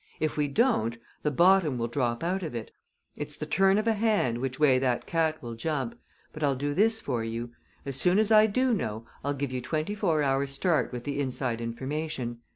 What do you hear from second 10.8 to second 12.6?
with the inside information.